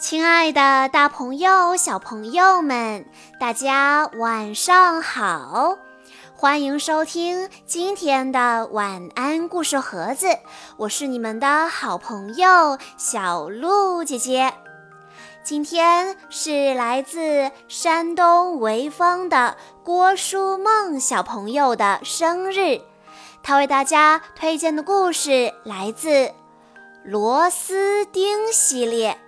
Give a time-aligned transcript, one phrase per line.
[0.00, 3.04] 亲爱的，大朋友、小朋友们，
[3.38, 5.76] 大家晚上好！
[6.34, 10.26] 欢迎收听今天的晚安故事盒子，
[10.78, 14.54] 我是你们的好朋友小鹿姐姐。
[15.44, 22.80] 今天是来自山东潍坊的郭书梦小朋友的生日，
[23.42, 26.08] 他为大家推荐的故事来自
[27.04, 29.18] 《螺丝钉》系列。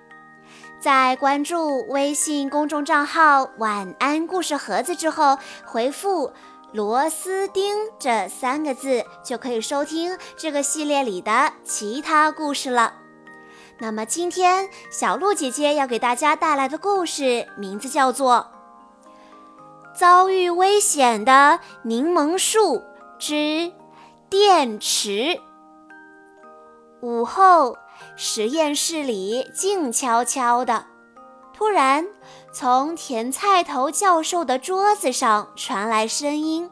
[0.83, 6.33] 在关注微信公众账号“晚安故事盒子”之后，回复
[6.75, 12.95] “螺丝钉”这三个字，就可以收听这个系列里的其他故事了。
[13.79, 18.51] 那么今天小鹿姐姐要给大家带来的故事名字叫做
[19.97, 22.83] 《遭遇危险的柠檬树
[23.21, 23.71] 之
[24.29, 25.11] 电池》。
[27.03, 27.77] 午后。
[28.17, 30.87] 实验室里静悄悄的，
[31.53, 32.07] 突然，
[32.53, 36.71] 从甜菜头教授的桌子上传来声音：“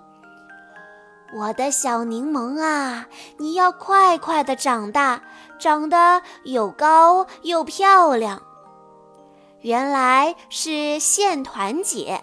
[1.36, 3.06] 我的小柠檬啊，
[3.38, 5.22] 你要快快的长大，
[5.58, 8.42] 长得又高又漂亮。”
[9.62, 12.22] 原来是线团姐，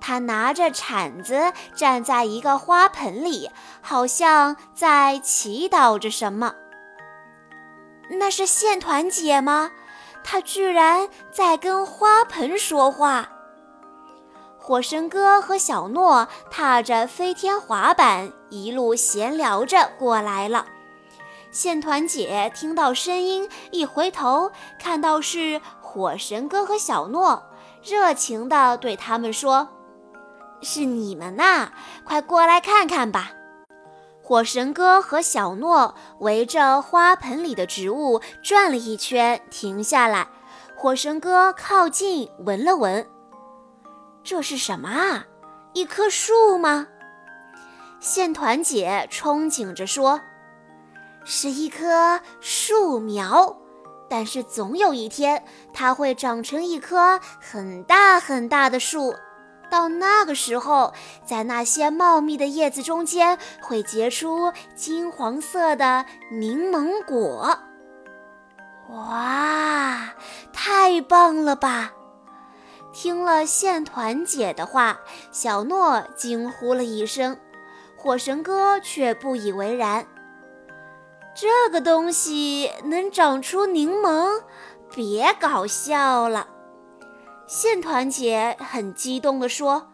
[0.00, 3.50] 她拿着铲子站在一个花盆里，
[3.82, 6.54] 好像在祈祷着什么。
[8.18, 9.70] 那是线团姐吗？
[10.24, 13.30] 她居然在跟花盆说话。
[14.58, 20.66] 火神哥和小诺踏着飞天滑板，一路闲聊着过来了。
[21.50, 27.42] 线团姐听到声音，一回头，看到是火神哥和小诺，
[27.82, 29.68] 热情地对他们说
[30.60, 31.70] ：“是你们呐，
[32.04, 33.30] 快过来看看吧。”
[34.28, 40.28] 火神哥和小诺围着花盆里的植物转了一圈，停下来。
[40.76, 43.08] 火神哥靠近闻了闻，
[44.22, 45.24] 这是什么啊？
[45.72, 46.88] 一棵树吗？
[48.00, 50.20] 线团姐憧憬着说
[51.24, 53.56] ：“是一棵树苗，
[54.10, 55.42] 但是总有一天，
[55.72, 59.16] 它会长成一棵很大很大的树。”
[59.70, 60.92] 到那个时候，
[61.24, 67.58] 在那些茂密的叶子中间，会结出金黄色的柠檬果。
[68.90, 70.14] 哇，
[70.52, 71.92] 太棒了吧！
[72.92, 74.98] 听了线团姐的话，
[75.30, 77.38] 小诺惊呼了一声，
[77.96, 80.06] 火神哥却不以为然。
[81.34, 84.42] 这个东西能长出柠檬？
[84.92, 86.48] 别搞笑了！
[87.48, 89.88] 线团姐很激动地说：“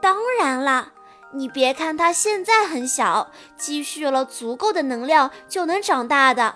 [0.00, 0.92] 当然啦，
[1.32, 6.54] 你别看它现在很小，积蓄了足够的能量就能长大的。”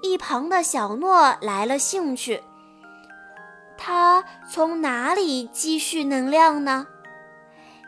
[0.00, 2.40] 一旁的小诺来了兴趣
[3.76, 6.86] ：“他从哪里积蓄能量呢？”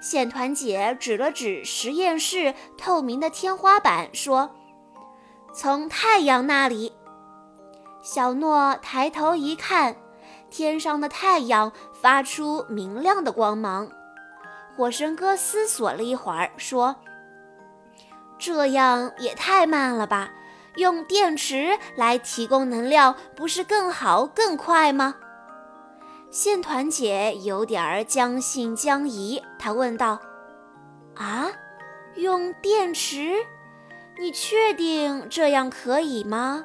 [0.03, 4.51] 线团姐指了指实验室透明的天花板，说
[5.55, 6.93] ：“从太阳那里。”
[8.03, 9.95] 小诺抬头一看。
[10.53, 13.89] 天上的太阳发出明亮的光芒。
[14.77, 16.95] 火神哥思索了一会儿，说
[18.39, 20.31] ：“这样也太慢了吧？
[20.77, 25.17] 用电池来提供能量，不是更好更快吗？”
[26.31, 30.21] 线团姐有点儿将信将疑，她问道
[31.17, 31.49] ：“啊，
[32.15, 33.35] 用电池？
[34.19, 36.65] 你确定这样可以吗？”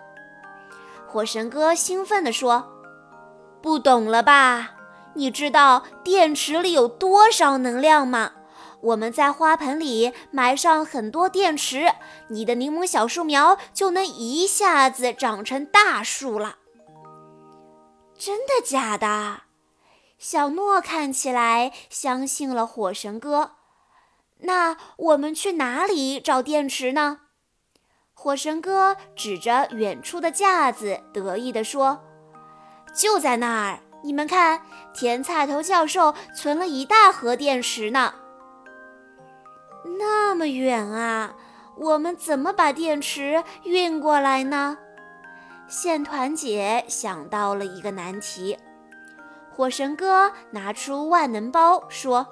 [1.08, 2.74] 火神哥兴奋地说。
[3.62, 4.72] 不懂了吧？
[5.16, 8.34] 你知道电池里有多少能量吗？
[8.82, 11.92] 我们在花盆里埋上很多电池，
[12.28, 16.58] 你的柠檬小树苗就能一下子长成大树了。
[18.16, 19.42] 真的假的？
[20.20, 23.54] 小诺看起来相信了火神哥。
[24.42, 27.22] 那我们去哪里找电池呢？
[28.14, 32.04] 火神哥指着远处的架子，得意地说。
[32.94, 34.62] 就在那儿，你们看，
[34.94, 38.14] 甜菜头教授存了一大盒电池呢。
[40.00, 41.36] 那么远啊，
[41.78, 44.78] 我们怎么把电池运过来呢？
[45.68, 48.58] 线团姐想到了一个难题。
[49.52, 52.28] 火神哥拿出万能包，说：“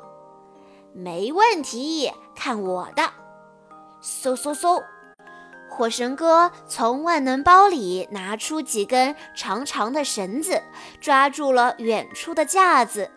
[0.94, 3.04] 没问题，看我的！”
[4.01, 4.84] 嗖嗖嗖。
[5.75, 10.63] 火神哥从万能包里拿出几根长长的绳子，
[11.01, 13.12] 抓住了远处的架子。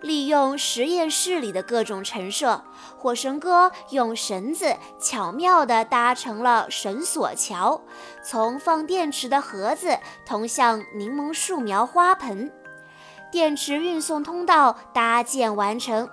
[0.00, 2.64] 利用实验室里的各种陈设，
[2.96, 7.82] 火神哥用绳子巧妙地搭成了绳索桥，
[8.24, 12.50] 从放电池的盒子通向柠檬树苗花盆。
[13.30, 16.08] 电池运送通道搭建完成，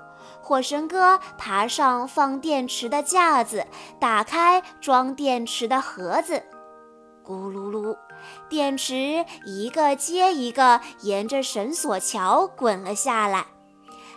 [0.45, 3.65] 火神哥爬上放电池的架子，
[3.99, 6.43] 打开装电池的盒子，
[7.25, 7.97] 咕噜噜，
[8.47, 13.47] 电池一个接一个沿着绳索桥滚了下来。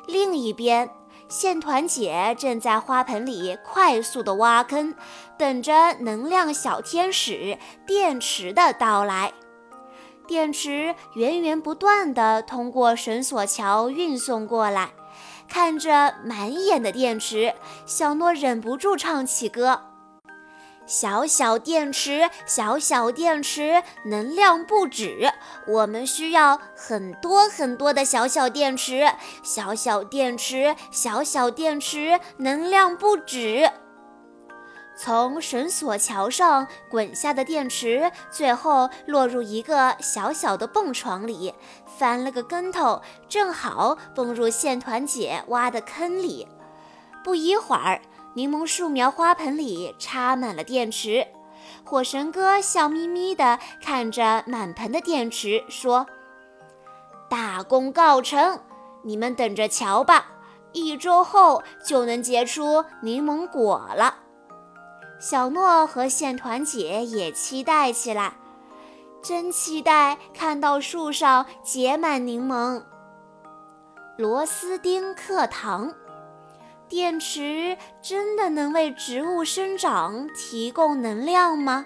[0.06, 0.90] 另一边，
[1.30, 4.94] 线团姐正在花盆里快速地挖坑，
[5.38, 9.32] 等着能量小天使电池的到来。
[10.26, 14.90] 电池源源不断地通过绳索桥运送过来，
[15.48, 17.54] 看着满眼的电池，
[17.86, 19.82] 小诺忍不住唱起歌。
[20.86, 25.30] 小小电池，小小电池，能量不止。
[25.66, 29.06] 我们需要很多很多的小小电池。
[29.42, 33.70] 小小电池，小小电池，能量不止。
[35.00, 41.54] 从绳索桥上滚下的电池，最后落入一个小小的蹦床里，
[41.86, 46.48] 翻了个跟头，正好蹦入线团姐挖的坑里。
[47.22, 48.00] 不一会儿。
[48.34, 51.26] 柠檬树苗花盆里插满了电池，
[51.84, 56.06] 火神哥笑眯眯地看着满盆的电池，说
[57.28, 58.60] ：“大功告成，
[59.02, 60.26] 你们等着瞧吧，
[60.72, 64.18] 一周后就能结出柠檬果了。”
[65.20, 68.34] 小诺和线团姐也期待起来，
[69.20, 72.82] 真期待看到树上结满柠檬。
[74.16, 75.92] 螺丝钉课堂。
[76.88, 81.84] 电池真的能为植物生长提供能量吗？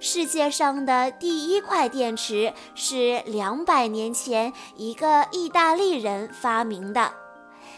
[0.00, 7.12] 世界上的第一块电池是两百年前一个意大利人发明的。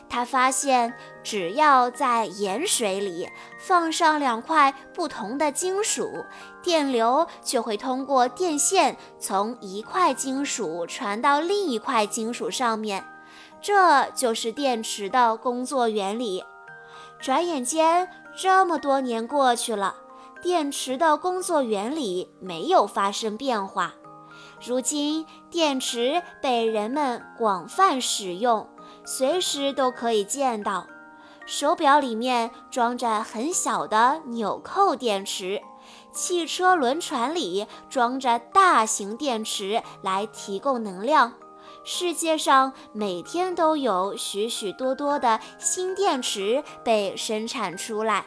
[0.08, 0.92] 他发现，
[1.22, 6.24] 只要在盐水里放上两块不同的金属，
[6.62, 13.04] 电流就会通过电线从一块金属传到另一块金属上面。
[13.62, 16.42] 这就是电池的工作原理。
[17.20, 19.94] 转眼间，这么多年过去了，
[20.42, 23.94] 电池的工作原理没有发生变化。
[24.66, 28.66] 如今，电池被人们广泛使用，
[29.04, 30.86] 随时都可以见到。
[31.46, 35.60] 手表里面装着很小的纽扣电池，
[36.12, 41.32] 汽车轮船里装着大型电池来提供能量。
[41.82, 48.26] 世界上每天都有许许多多的新电池被生产出来，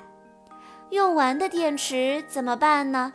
[0.90, 3.14] 用完的电池怎么办呢？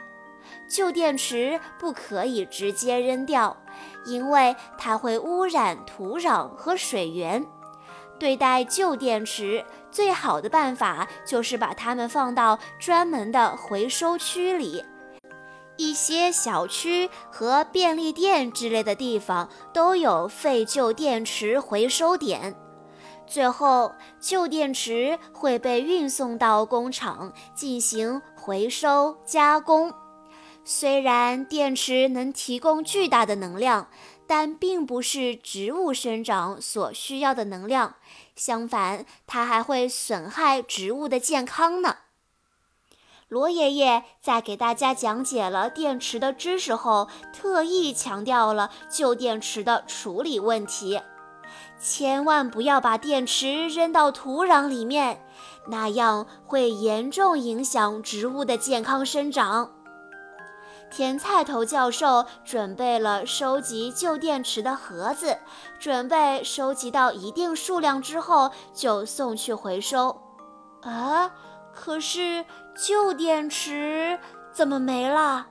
[0.70, 3.56] 旧电池不可以直接扔掉，
[4.04, 7.44] 因为它会污染土壤和水源。
[8.18, 14.84] 对待旧电池最好的办法就是把它们放到专门的回收区里。
[15.76, 22.56] 一些小区和便利店之类的地方都有废旧电池回收点，
[23.24, 29.94] 最后旧电池会被运送到工厂进行回收加工。
[30.70, 33.88] 虽然电池能提供巨大的能量，
[34.26, 37.94] 但并不是植物生长所需要的能量，
[38.36, 41.96] 相反，它还会损害植物的健康呢。
[43.28, 51.00] 罗爷爷在给大家讲解了电池的知识后，特意强调了旧电池的处理问题：
[51.80, 55.24] 千万不要把电池扔到土壤里面，
[55.68, 59.77] 那样会严重影响植物的健康生长。
[60.90, 65.38] 甜菜头教授准备了收集旧电池的盒子，
[65.78, 70.20] 准备收集到一定数量之后就送去回收。
[70.82, 71.30] 啊！
[71.74, 72.44] 可是
[72.76, 74.18] 旧电池
[74.52, 75.46] 怎么没了？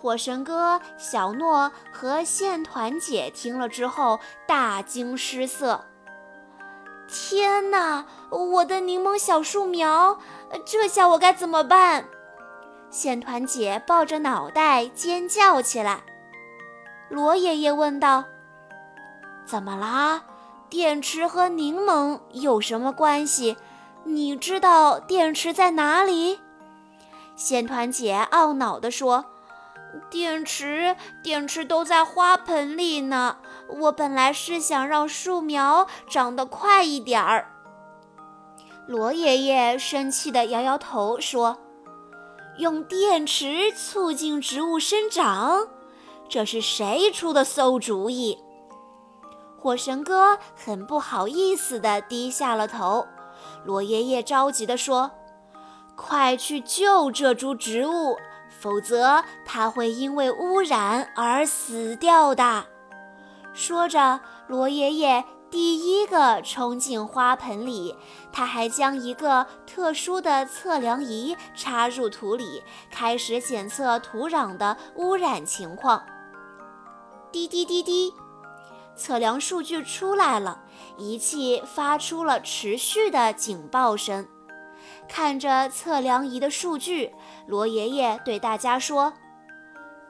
[0.00, 5.84] 火神哥、小诺和线团姐听了之后大惊失色。
[7.08, 10.18] 天哪，我的柠檬小树苗，
[10.64, 12.08] 这下我该怎么办？
[12.96, 16.00] 线团姐抱着脑袋尖叫起来。
[17.10, 18.24] 罗爷爷问道
[19.44, 20.22] ：“怎么啦？
[20.70, 23.58] 电池和柠檬有什么关系？”
[24.04, 26.40] 你知道电池在哪里？
[27.36, 29.26] 线团姐懊恼地说
[30.08, 33.36] ：“电池，电池都在花盆里呢。
[33.80, 37.50] 我本来是想让树苗长得快一点儿。”
[38.88, 41.58] 罗爷爷生气地摇摇头说
[42.58, 45.68] ：“用电池促进植物生长，
[46.28, 48.38] 这是谁出的馊主意？”
[49.58, 53.06] 火神哥很不好意思地低下了头。
[53.64, 55.10] 罗爷爷着急地说
[55.96, 58.16] ：“快去救这株植物，
[58.60, 62.64] 否则它会因为污染而死掉的。”
[63.52, 65.24] 说着，罗爷爷。
[65.58, 67.96] 第一个冲进花盆里，
[68.30, 76.04] 他还将一个特殊的测量仪插入土里，开始检测土壤的污染情况。
[77.32, 78.12] 滴滴滴滴，
[78.94, 80.60] 测量数据出来了，
[80.98, 84.28] 仪器发出了持续的警报声。
[85.08, 87.14] 看着测量仪的数据，
[87.46, 89.14] 罗爷爷对大家说：“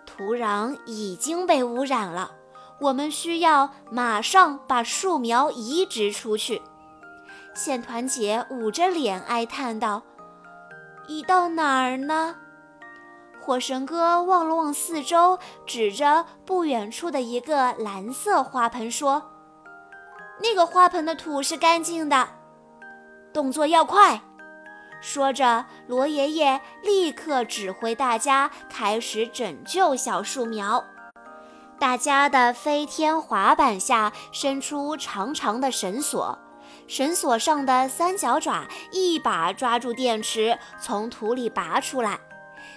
[0.05, 2.33] 土壤已经被污染了。”
[2.81, 6.63] 我们需要马上把树苗移植出去。
[7.55, 10.03] 线团姐捂着脸哀叹道
[11.09, 12.37] ：“移到哪儿呢？”
[13.41, 19.31] 火神哥望了望四周，指着不远处的一个蓝色花盆说
[20.43, 22.29] ：“那个花盆的土是干净的，
[23.33, 24.21] 动作要快。”
[25.01, 30.85] 说着，罗爷爷立刻指挥大家开始拯救小树苗。
[31.79, 36.39] 大家的飞天滑板下伸出长长的绳索，
[36.89, 42.19] 绳索上的三角爪一把抓住电池，从土里拔出来。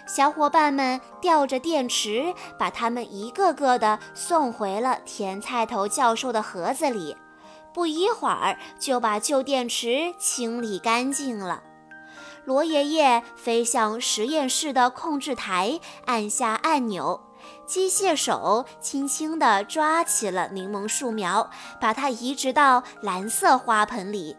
[0.05, 7.15] 小伙伴们吊着电池，把它们一个个的送回了甜菜头教授的盒子里。
[7.73, 11.63] 不一会儿，就把旧电池清理干净了。
[12.43, 17.21] 罗爷爷飞向实验室的控制台，按下按钮。
[17.69, 24.35] 机械手轻轻地抓起了柠檬树苗，把它移植到蓝色花盆里。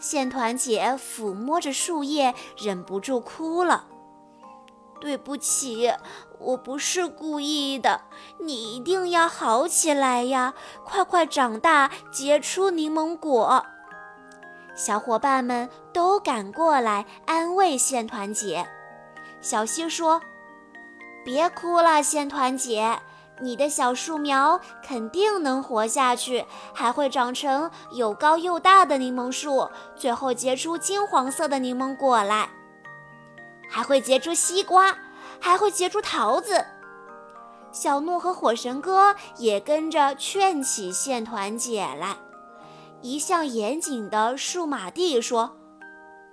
[0.00, 3.84] 线团姐抚摸着树叶，忍不住哭了
[5.00, 5.92] ：“对不起，
[6.40, 8.00] 我不是故意的，
[8.40, 10.54] 你一定要好起来呀！
[10.84, 13.64] 快快长大，结出柠檬果。”
[14.74, 18.66] 小伙伴们都赶过来安慰线团姐。
[19.40, 20.20] 小溪说。
[21.28, 23.00] 别哭了，线团姐，
[23.42, 32.48] 你的小树苗肯定能活下去，还会长成又高又大的柠檬树，最后结出金黄色的柠檬果来，
[33.68, 34.96] 还会结出西瓜，
[35.38, 36.64] 还会结出桃子。
[37.72, 42.16] 小诺和火神哥也跟着劝起线团姐来。
[43.02, 45.58] 一向严谨的数码弟说：“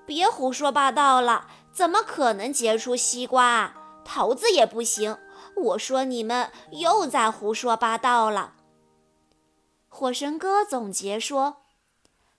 [0.08, 3.74] 别胡说八道了，怎么可能结出西瓜？”
[4.06, 5.18] 桃子也不行，
[5.56, 8.54] 我说你们又在胡说八道了。
[9.90, 11.64] 火神哥总结说：“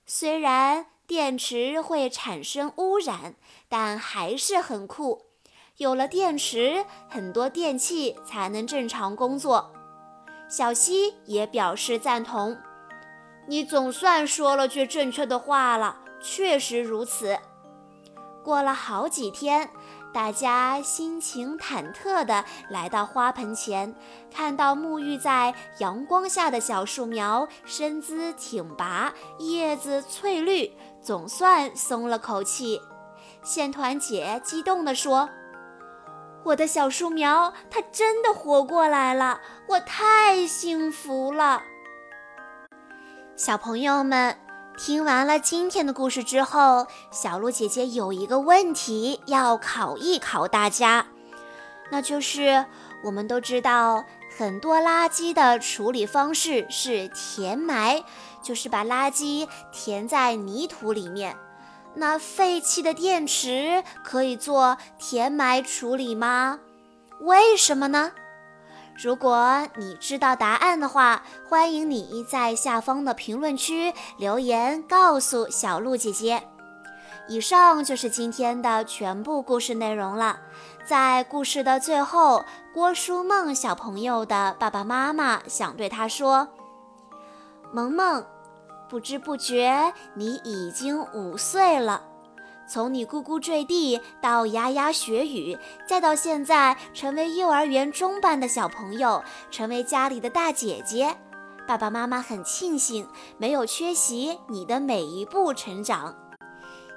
[0.06, 3.34] 虽然电池会产生污染，
[3.68, 5.26] 但还是很酷。
[5.78, 9.72] 有了电池，很多电器才能正常工作。”
[10.48, 12.56] 小溪也表示赞同
[13.48, 17.38] ：“你总算说了句正确的话了，确实如此。”
[18.44, 19.70] 过了好几天。
[20.16, 23.94] 大家心情忐忑地来到花盆前，
[24.34, 32.80] 看到沐浴在阳光下的小树苗身姿挺拔，叶子翠绿，总算松了口气。
[33.42, 35.28] 线团姐激动地说
[36.44, 41.62] ：“我的小树苗，它真的活过来了，我太幸福了！”
[43.36, 44.45] 小朋友们。
[44.76, 51.06] 听完了今天的故事之后，小鹿姐姐有一个问题要考一考大家，
[51.90, 52.66] 那就是
[53.02, 54.04] 我们都知道
[54.36, 58.04] 很多垃圾的处理方式是填埋，
[58.42, 61.34] 就是把垃圾填在泥土里面。
[61.94, 66.60] 那废弃的电池可以做填埋处理吗？
[67.22, 68.12] 为什么呢？
[69.02, 76.42] 如果你知道答案的话，欢迎你在下方的评论区留言告诉小鹿姐姐。
[77.28, 80.38] 以上就是今天的全部故事内容了。
[80.86, 86.48] 在故事的最后，郭书梦小朋友的爸爸妈妈想对他说
[87.72, 88.24] ：“萌萌，
[88.88, 92.02] 不知不觉你已经五岁了。”
[92.68, 95.56] 从你咕咕坠地到牙牙学语，
[95.86, 101.16] 再到现在成为幼儿园中班的小朋友，成为家里的大姐姐，
[101.66, 103.06] 爸爸妈妈很庆幸
[103.38, 106.14] 没有缺席你的每一步成长。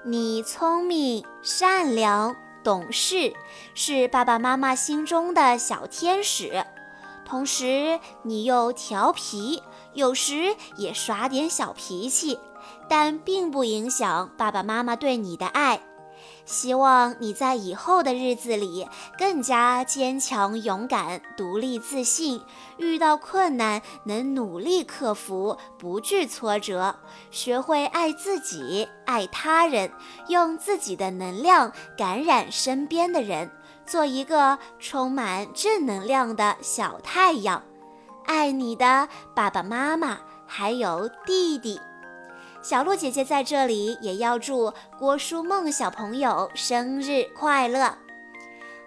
[0.05, 3.33] 你聪明、善良、懂事，
[3.75, 6.65] 是爸爸妈妈心中的小天使。
[7.25, 9.61] 同时，你又调皮，
[9.93, 12.39] 有时也耍点小脾气。
[12.89, 15.81] 但并不影响爸爸妈妈对你的爱。
[16.46, 22.41] 希望你在以后的日子里更加坚强、勇敢、独立、自信。
[22.77, 26.96] 遇到困难能努力克服，不惧挫折，
[27.29, 29.91] 学会爱自己、爱他人，
[30.27, 33.51] 用自己的能量感染身边的人，
[33.86, 37.62] 做一个充满正能量的小太阳。
[38.25, 40.17] 爱你的爸爸妈妈，
[40.48, 41.79] 还有弟弟。
[42.62, 47.98] 小鹿姐姐在这里也要祝郭书梦小朋友生日快乐！